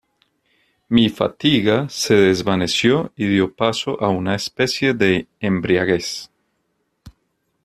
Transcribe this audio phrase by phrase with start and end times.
[0.89, 6.31] Mi fatiga se desvaneció y dio paso a una especie de embriaguez.